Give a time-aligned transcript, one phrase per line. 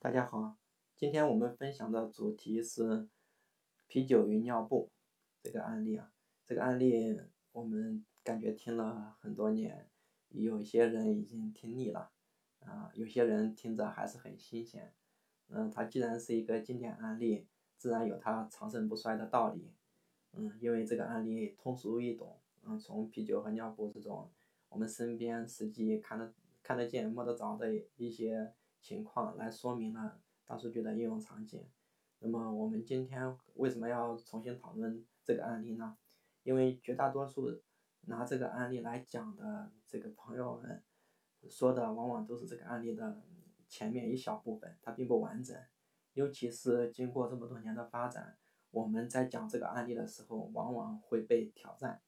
[0.00, 0.56] 大家好，
[0.94, 3.08] 今天我们分享的主题是
[3.88, 4.92] 啤酒与尿布
[5.42, 6.12] 这个案例啊。
[6.46, 9.90] 这个案例我们感觉听了很多年，
[10.28, 12.12] 有些人已经听腻了
[12.60, 14.94] 啊，有些人听着还是很新鲜。
[15.48, 19.72] 嗯，它既然是一个经典案例，自然有它长盛不衰的道理。
[20.30, 22.38] 嗯，因为这个案例通俗易懂。
[22.62, 24.30] 嗯，从啤酒和尿布这种
[24.68, 28.54] 我们身边实际看得看得见摸得着的一些。
[28.80, 31.66] 情况来说明了大数据的应用场景。
[32.20, 35.96] 那么我们今天为什么要重新讨论这个案例呢？
[36.42, 37.60] 因为绝大多数
[38.02, 40.82] 拿这个案例来讲的这个朋友们
[41.48, 43.22] 说的往往都是这个案例的
[43.68, 45.56] 前面一小部分，它并不完整。
[46.14, 48.36] 尤其是经过这么多年的发展，
[48.70, 52.00] 我们在讲这个案例的时候，往往会被挑战，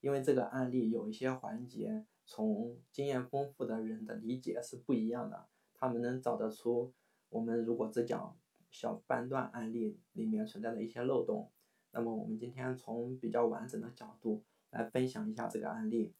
[0.00, 5.48] 因为这个案例有一些环节，从经验丰富的人的理解是不一样的。
[5.78, 6.92] 他们能找得出
[7.28, 8.36] 我们如果只讲
[8.70, 11.50] 小半段案例里面存在的一些漏洞，
[11.92, 16.12] 那么我们今天从比较完整的角度来分享一下这个案例。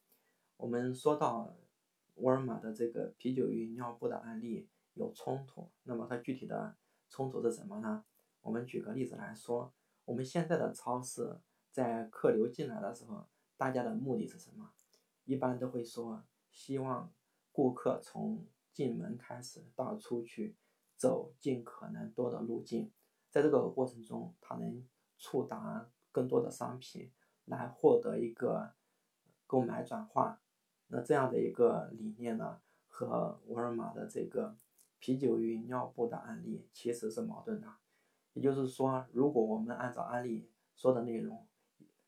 [0.56, 1.54] 我们说到
[2.14, 6.76] 沃尔玛的这个啤酒与尿布的案例有冲突，那么它具体的
[7.08, 8.04] 冲突是什么呢？
[8.40, 9.72] 我们举个例子来说，
[10.04, 11.38] 我们现在的超市
[11.70, 14.70] 在客流进来的时候，大家的目的是什么？
[15.24, 17.12] 一般都会说希望
[17.52, 18.46] 顾客从
[18.78, 20.54] 进门开始到出去，
[20.96, 22.92] 走尽可能多的路径，
[23.28, 24.86] 在这个过程中，他能
[25.18, 27.10] 触达更多的商品，
[27.46, 28.74] 来获得一个
[29.48, 30.40] 购买转化。
[30.86, 34.56] 那这样的一个理念呢，和沃尔玛的这个
[35.00, 37.66] 啤酒与尿布的案例其实是矛盾的。
[38.34, 41.44] 也就是说，如果我们按照案例说的内容，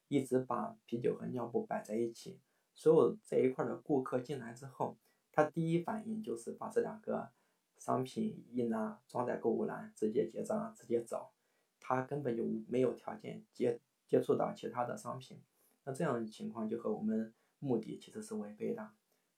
[0.07, 2.39] 一直把啤酒和尿布摆在一起，
[2.77, 4.97] 所有这一块的顾客进来之后。
[5.33, 7.31] 他第一反应就是把这两个
[7.79, 11.31] 商品一拿，装在购物篮，直接结账，直接走。
[11.79, 15.41] 他根本就没有条件接接触到其他的商品。
[15.85, 18.91] 那这样的情况就和我们目的其实是违背的。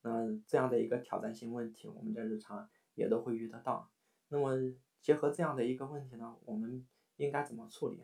[0.03, 3.89] 那这样的一个挑战性问题，我们在日常也都会遇得到。
[4.29, 4.57] 那么
[5.01, 6.85] 结合这样的一个问题呢，我们
[7.17, 8.03] 应该怎么处理？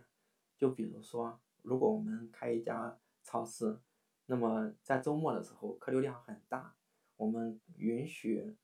[0.56, 3.80] 就比如说，如果我们开一家超市，
[4.26, 6.76] 那么在周末的时候客流量很大。
[7.18, 8.56] 我们允许，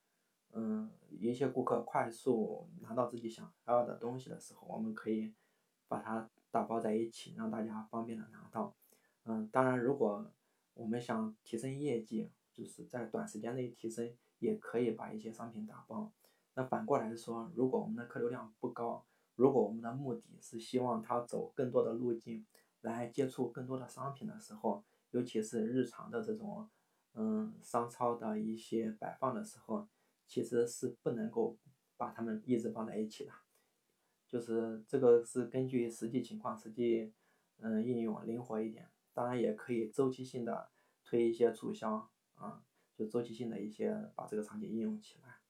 [0.53, 5.35] 嗯，一些顾客快速拿到自己想要的东西的时候，我们可以
[5.89, 8.73] 把它打包在一起，让大家方便的拿到。
[9.25, 10.25] 嗯，当然，如果
[10.75, 16.13] 我们想提升业绩，就是在短时间内提升，也可以把一些商品打包。
[16.55, 19.05] 那反过来说，如果我们的客流量不高，
[19.35, 22.47] 如果我们的目的是希望他走更多的路径
[22.83, 26.71] 来接触更多的商品的时候，尤其是日常的这种。
[27.15, 29.89] 嗯，商超的一些摆放的时候，
[30.27, 31.57] 其实是不能够
[31.97, 33.33] 把它们一直放在一起的，
[34.27, 37.13] 就是这个是根据实际情况实际
[37.59, 40.71] 嗯应用灵活一点，当然也可以周期性的
[41.05, 42.65] 推一些促销啊，
[42.97, 45.44] 就周期性的一些把这个场景应用起来。